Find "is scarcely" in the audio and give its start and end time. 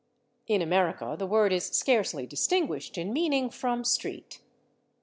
1.53-2.25